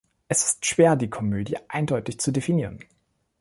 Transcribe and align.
Es 0.29 0.43
ist 0.45 0.65
schwer, 0.65 0.95
die 0.95 1.11
Komödie 1.11 1.59
eindeutig 1.67 2.19
zu 2.19 2.31
definieren. 2.31 2.83